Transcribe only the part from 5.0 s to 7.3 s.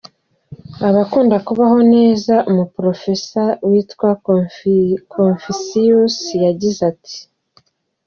Conficius yagize ati: